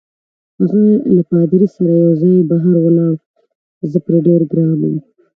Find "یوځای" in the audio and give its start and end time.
2.03-2.37